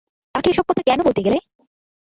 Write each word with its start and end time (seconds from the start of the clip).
তাকে 0.35 0.47
এসব 0.49 0.65
কথা 0.67 0.81
কেন 0.87 0.99
বলতে 1.03 1.21
গেলে? 1.25 1.37